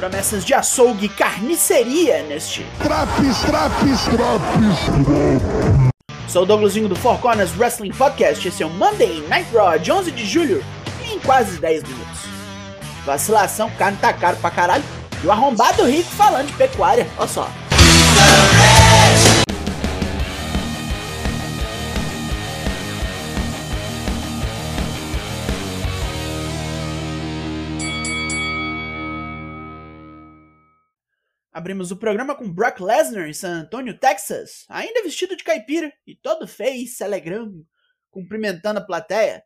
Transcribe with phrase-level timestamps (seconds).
[0.00, 2.64] Promessas de açougue e carniceria neste.
[2.82, 4.78] Traps, traps, traps.
[6.26, 8.48] Sou o Douglasinho do Four Corners Wrestling Podcast.
[8.48, 10.64] Esse é o Monday Night Raw de 11 de julho,
[11.06, 12.20] em quase 10 minutos.
[13.04, 14.84] Vacilação, carne tá caro pra caralho.
[15.22, 17.50] E o arrombado rico falando de pecuária, olha só.
[31.52, 36.14] Abrimos o programa com Brock Lesnar em San Antonio, Texas, ainda vestido de caipira e
[36.14, 37.66] todo feio, se alegrando,
[38.08, 39.42] cumprimentando a plateia.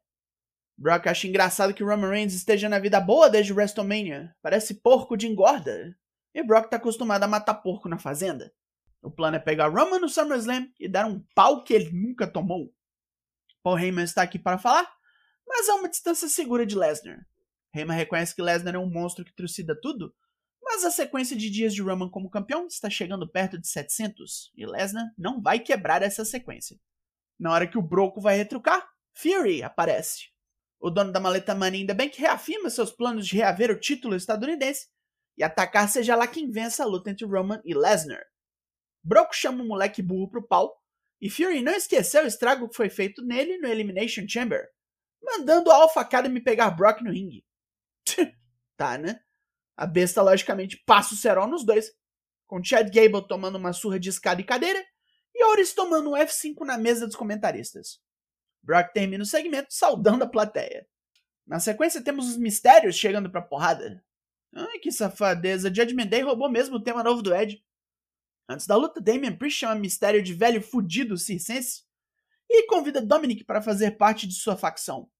[0.76, 4.34] Brock acha engraçado que Roman Reigns esteja na vida boa desde WrestleMania.
[4.42, 5.96] Parece porco de engorda.
[6.34, 8.52] E Brock tá acostumado a matar porco na fazenda.
[9.00, 12.74] O plano é pegar Roman no SummerSlam e dar um pau que ele nunca tomou.
[13.62, 14.90] Paul Heyman está aqui para falar,
[15.46, 17.24] mas a uma distância segura de Lesnar.
[17.74, 20.14] Heyman reconhece que Lesnar é um monstro que trucida tudo,
[20.74, 24.66] mas a sequência de dias de Roman como campeão está chegando perto de 700 e
[24.66, 26.76] Lesnar não vai quebrar essa sequência.
[27.38, 30.30] Na hora que o Broco vai retrucar, Fury aparece.
[30.80, 34.16] O dono da maleta Money in the Bank reafirma seus planos de reaver o título
[34.16, 34.88] estadunidense
[35.38, 38.24] e atacar seja lá quem vença a luta entre Roman e Lesnar.
[39.00, 40.76] Broco chama o moleque burro pro pau
[41.20, 44.68] e Fury não esqueceu o estrago que foi feito nele no Elimination Chamber,
[45.22, 47.44] mandando a Alpha Academy pegar Brock no ringue.
[48.76, 49.20] tá, né?
[49.76, 51.90] A besta, logicamente, passa o cerol nos dois,
[52.46, 54.84] com Chad Gable tomando uma surra de escada e cadeira
[55.34, 58.00] e Oris tomando um F5 na mesa dos comentaristas.
[58.62, 60.86] Brock termina o segmento saudando a plateia.
[61.46, 64.02] Na sequência, temos os mistérios chegando pra porrada.
[64.54, 65.74] Ai, que safadeza.
[65.74, 67.62] Judgment Day roubou mesmo o tema novo do Ed.
[68.48, 71.82] Antes da luta, Damian Priest chama Mistério de velho fudido circense
[72.48, 75.10] e convida Dominic para fazer parte de sua facção.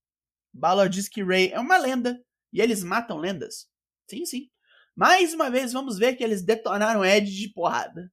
[0.53, 3.69] Balor diz que Ray é uma lenda e eles matam lendas.
[4.09, 4.49] Sim, sim.
[4.97, 8.13] Mais uma vez vamos ver que eles detonaram Ed de porrada.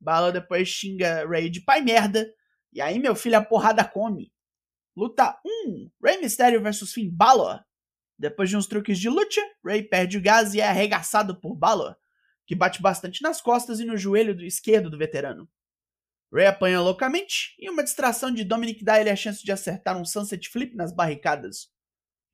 [0.00, 2.28] Balor depois xinga Ray de pai merda.
[2.72, 4.32] E aí, meu filho, a porrada come.
[4.96, 7.62] Luta 1: Ray Mysterio vs Finn Balor.
[8.18, 11.94] Depois de uns truques de luta, Ray perde o gás e é arregaçado por Balor,
[12.46, 15.48] que bate bastante nas costas e no joelho do esquerdo do veterano.
[16.32, 20.04] Ray apanha loucamente e uma distração de Dominic dá ele a chance de acertar um
[20.04, 21.68] Sunset Flip nas barricadas.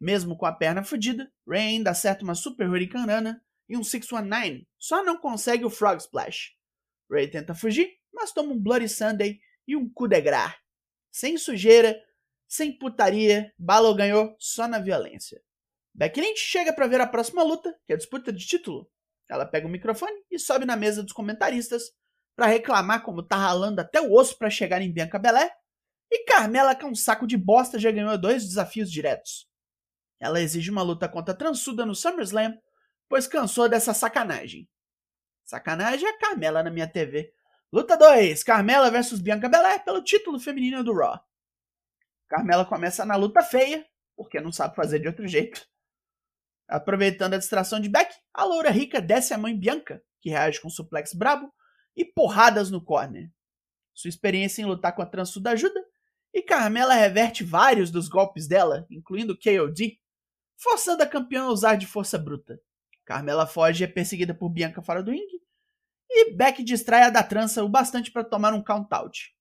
[0.03, 5.05] Mesmo com a perna fodida, Ray ainda acerta uma Super Hurricanrana e um 619, só
[5.05, 6.57] não consegue o Frog Splash.
[7.09, 10.57] Ray tenta fugir, mas toma um Bloody Sunday e um coup de gras.
[11.13, 11.97] Sem sujeira,
[12.49, 15.41] sem putaria, Balor ganhou só na violência.
[15.95, 18.91] Becky Lynch chega para ver a próxima luta, que é a disputa de título.
[19.31, 21.93] Ela pega o microfone e sobe na mesa dos comentaristas
[22.35, 25.49] para reclamar como tá ralando até o osso para chegar em Bianca Belé.
[26.11, 29.52] E Carmela, que é um saco de bosta, já ganhou dois desafios diretos.
[30.23, 32.57] Ela exige uma luta contra a Transuda no SummerSlam,
[33.09, 34.69] pois cansou dessa sacanagem.
[35.45, 37.35] Sacanagem é a Carmela na minha TV.
[37.73, 41.21] Luta 2: Carmela versus Bianca Belair pelo título feminino do Raw.
[42.29, 43.85] Carmela começa na luta feia,
[44.15, 45.67] porque não sabe fazer de outro jeito.
[46.69, 50.69] Aproveitando a distração de Beck, a loura rica desce a mãe Bianca, que reage com
[50.69, 51.53] um suplex brabo
[51.97, 53.29] e porradas no corner.
[53.93, 55.85] Sua experiência em lutar com a Transuda ajuda,
[56.33, 60.01] e Carmela reverte vários dos golpes dela, incluindo KOD,
[60.63, 62.61] forçando a campeã a usar de força bruta.
[63.05, 65.43] Carmela foge e é perseguida por Bianca fora do ringue,
[66.09, 69.35] e Beck distrai a da trança o bastante para tomar um count-out.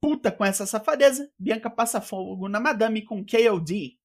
[0.00, 3.98] Puta com essa safadeza, Bianca passa fogo na Madame com KOD.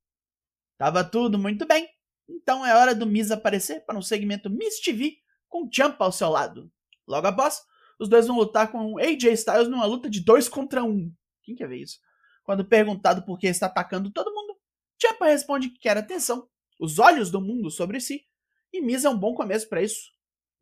[0.78, 1.88] Tava tudo muito bem,
[2.28, 6.30] então é hora do Miz aparecer para um segmento Miss TV com Champa ao seu
[6.30, 6.72] lado.
[7.08, 7.62] Logo após,
[8.00, 11.14] os dois vão lutar com AJ Styles numa luta de dois contra um.
[11.44, 12.00] Quem quer ver isso?
[12.44, 14.55] Quando perguntado por que está atacando todo mundo,
[15.02, 18.26] Champa responde que quer atenção, os olhos do mundo sobre si,
[18.72, 20.12] e Miz é um bom começo para isso.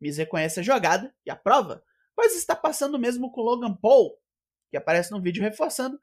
[0.00, 1.84] Miz reconhece a jogada e a prova,
[2.14, 4.18] pois está passando mesmo com Logan Paul,
[4.70, 6.00] que aparece no vídeo reforçando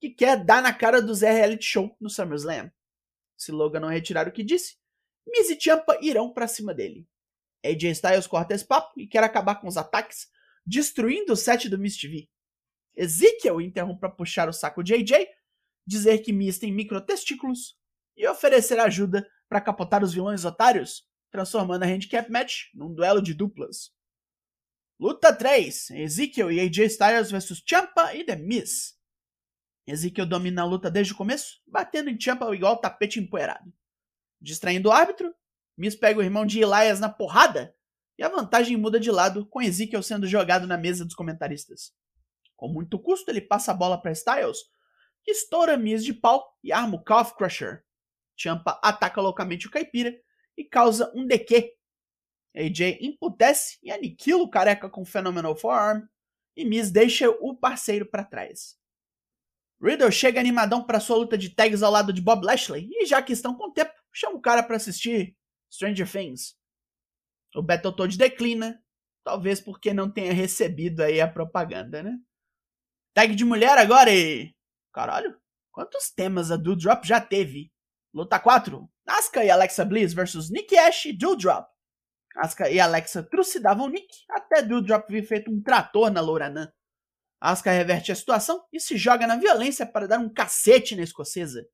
[0.00, 2.72] que quer dar na cara do Zé Reality Show no SummerSlam.
[3.36, 4.76] Se Logan não retirar o que disse,
[5.24, 7.06] Miz e Ciampa irão para cima dele.
[7.64, 10.28] AJ Styles corta esse papo e quer acabar com os ataques,
[10.66, 12.28] destruindo o set do Miz TV.
[12.96, 15.28] Ezekiel interrompe para puxar o saco de AJ,
[15.86, 17.76] dizer que Miz tem microtestículos
[18.16, 23.34] e oferecer ajuda para capotar os vilões otários, transformando a handicap match num duelo de
[23.34, 23.92] duplas.
[24.98, 28.96] Luta 3: Ezekiel e AJ Styles vs Champa e The Miz.
[29.86, 33.72] Ezekiel domina a luta desde o começo, batendo em Champa igual tapete empoeirado.
[34.40, 35.34] Distraindo o árbitro,
[35.76, 37.74] Miz pega o irmão de Elias na porrada
[38.18, 41.92] e a vantagem muda de lado, com Ezekiel sendo jogado na mesa dos comentaristas.
[42.56, 44.58] Com muito custo, ele passa a bola para Styles,
[45.24, 47.84] que estoura Miz de pau e arma o Calf Crusher.
[48.36, 50.18] Champa ataca loucamente o caipira
[50.56, 51.76] e causa um DQ
[52.54, 56.06] AJ emputece e aniquila o careca com Phenomenal Forearm,
[56.54, 58.78] e Miz deixa o parceiro para trás.
[59.82, 63.22] Riddle chega animadão para sua luta de tags ao lado de Bob Lashley, e já
[63.22, 65.36] que estão com tempo, chama o cara para assistir
[65.72, 66.56] Stranger Things.
[67.54, 68.82] O Battletoad declina,
[69.24, 72.18] talvez porque não tenha recebido aí a propaganda, né?
[73.14, 74.54] Tag de mulher agora e...
[74.92, 75.38] Caralho,
[75.70, 77.72] quantos temas a Doudrop já teve?
[78.14, 78.88] Luta 4.
[79.06, 81.66] Asuka e Alexa Bliss versus Nick Ash e Doudrop.
[82.36, 86.70] Asuka e Alexa trucidavam Nick até Doudrop vir feito um trator na Louranã.
[87.40, 91.66] Asuka reverte a situação e se joga na violência para dar um cacete na escocesa.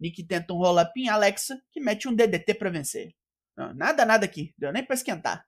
[0.00, 3.14] Nick tenta um roll-up em Alexa, que mete um DDT para vencer.
[3.56, 5.46] Não, nada, nada aqui, deu nem para esquentar.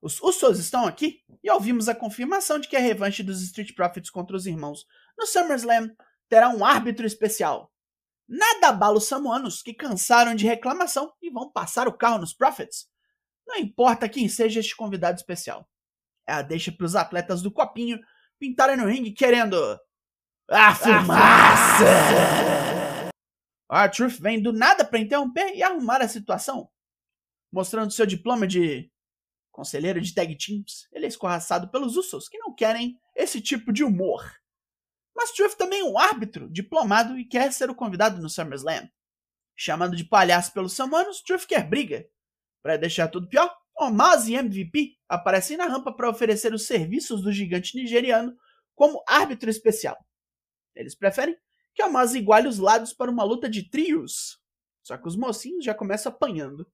[0.00, 4.10] Os Usos estão aqui e ouvimos a confirmação de que a revanche dos Street Profits
[4.10, 4.86] contra os irmãos
[5.18, 5.90] no SummerSlam
[6.28, 7.72] terá um árbitro especial.
[8.28, 12.88] Nada abala os samoanos que cansaram de reclamação e vão passar o carro nos Profits.
[13.46, 15.68] Não importa quem seja este convidado especial.
[16.26, 18.00] É a deixa para os atletas do copinho
[18.38, 19.56] pintarem no ringue querendo.
[20.50, 21.84] A fumaça!
[23.68, 26.68] A Truth vem do nada para interromper e arrumar a situação.
[27.52, 28.90] Mostrando seu diploma de
[29.50, 33.82] conselheiro de tag teams, ele é escorraçado pelos Usos que não querem esse tipo de
[33.82, 34.22] humor.
[35.16, 38.86] Mas Truth também é um árbitro diplomado e quer ser o convidado no SummerSlam.
[39.56, 42.06] Chamando de palhaço pelos samanos, Truth quer briga.
[42.62, 47.32] Para deixar tudo pior, Omaz e MVP aparecem na rampa para oferecer os serviços do
[47.32, 48.36] gigante nigeriano
[48.74, 49.96] como árbitro especial.
[50.74, 51.36] Eles preferem
[51.74, 54.38] que Omaz iguale os lados para uma luta de trios.
[54.82, 56.70] Só que os mocinhos já começam apanhando.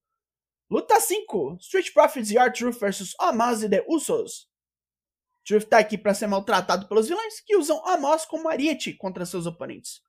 [0.69, 4.52] Luta 5: Street Profits e R-Truth vs Omaz e The Usos.
[5.45, 9.47] Truth tá aqui para ser maltratado pelos vilões que usam Amos como ariete contra seus
[9.47, 10.01] oponentes.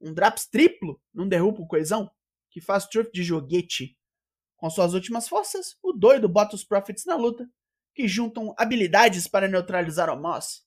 [0.00, 2.10] Um Draps triplo num derrubo coesão
[2.50, 3.96] que faz Truth de joguete.
[4.56, 7.48] Com suas últimas forças, o doido bota os Profits na luta,
[7.94, 10.64] que juntam habilidades para neutralizar Amos.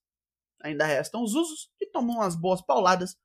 [0.62, 3.18] Ainda restam os usos, que tomam umas boas pauladas,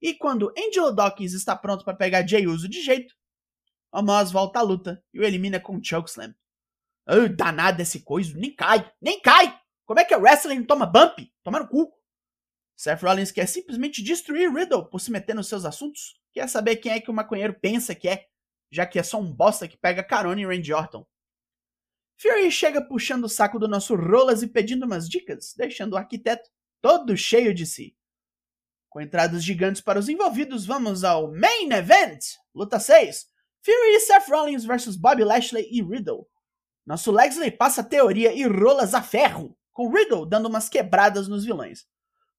[0.00, 3.14] e quando Angelo Dawkins está pronto para pegar Jay Uso de jeito,
[3.90, 6.34] Amos volta à luta e o elimina com um chokeslam.
[7.08, 9.58] Oh, danado esse coisa, nem cai, nem cai!
[9.86, 11.32] Como é que o wrestling toma bump?
[11.44, 11.92] Toma no cu.
[12.76, 16.20] Seth Rollins quer simplesmente destruir Riddle por se meter nos seus assuntos.
[16.32, 18.26] Quer saber quem é que o maconheiro pensa que é,
[18.70, 21.06] já que é só um bosta que pega carona em Randy Orton.
[22.18, 26.50] Fury chega puxando o saco do nosso Rolas e pedindo umas dicas, deixando o arquiteto
[26.82, 27.96] todo cheio de si.
[28.88, 32.24] Com entradas gigantes para os envolvidos, vamos ao Main Event!
[32.52, 33.28] Luta 6.
[33.62, 36.26] Fury e Seth Rollins versus Bobby Lashley e Riddle.
[36.84, 41.44] Nosso Lexley passa a teoria e rolas a ferro com Riddle dando umas quebradas nos
[41.44, 41.86] vilões.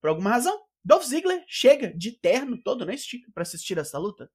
[0.02, 4.28] Por alguma razão, Dolph Ziggler chega de terno todo na estica para assistir essa luta.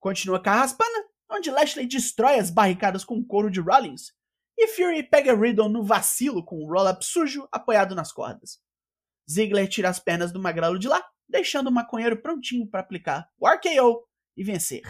[0.00, 4.14] Continua carraspana, onde Lashley destrói as barricadas com o couro de Rollins,
[4.56, 8.58] e Fury pega Riddle no vacilo com um roll-up sujo apoiado nas cordas.
[9.30, 13.46] Ziggler tira as pernas do magrelo de lá, deixando o maconheiro prontinho para aplicar o
[13.46, 14.08] RKO
[14.38, 14.82] e vencer.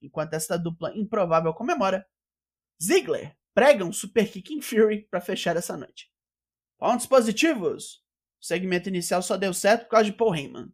[0.00, 2.06] Enquanto esta dupla improvável comemora,
[2.80, 6.11] Ziggler prega um super kick em Fury para fechar essa noite.
[6.82, 8.02] Pontos positivos.
[8.40, 10.68] O segmento inicial só deu certo por causa de Paul Heyman.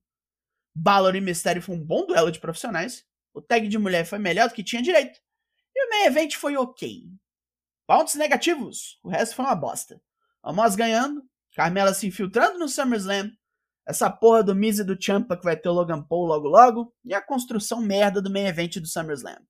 [0.75, 3.05] Balor e Mistério foi um bom duelo de profissionais.
[3.35, 5.21] O tag de mulher foi melhor do que tinha direito.
[5.77, 7.03] E o main event foi ok.
[7.87, 8.99] Pontos negativos.
[9.03, 10.01] O resto foi uma bosta.
[10.43, 11.23] Amos ganhando.
[11.55, 13.31] Carmela se infiltrando no SummerSlam.
[13.87, 16.95] Essa porra do Miz e do Champa que vai ter o Logan Paul logo logo.
[17.05, 19.47] E a construção merda do main event do SummerSlam.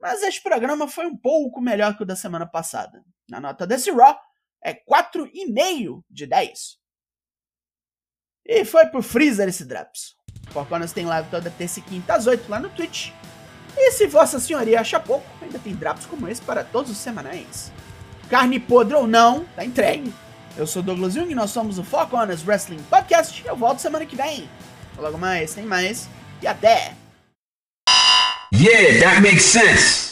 [0.00, 3.04] Mas este programa foi um pouco melhor que o da semana passada.
[3.28, 4.18] Na nota desse Raw,
[4.64, 6.78] é 4,5 de 10.
[8.46, 10.16] E foi pro Freezer esse Drops.
[10.50, 13.10] Forconas tem live toda terça e quinta às 8 lá no Twitch.
[13.76, 17.72] E se Vossa Senhoria acha pouco, ainda tem drops como esse para todos os semanais.
[18.30, 20.14] Carne podre ou não, tá entregue.
[20.56, 23.44] Eu sou Douglas Jung e nós somos o Foco Wrestling Podcast.
[23.44, 24.48] Eu volto semana que vem.
[24.96, 26.08] Logo mais, tem mais.
[26.40, 26.94] E até!
[28.54, 30.03] Yeah, that makes sense.